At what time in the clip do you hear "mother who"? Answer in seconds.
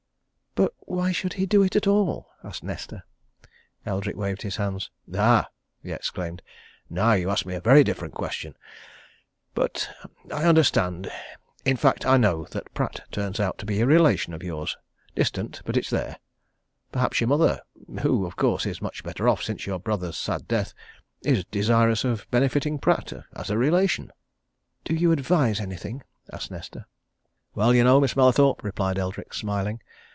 17.29-18.25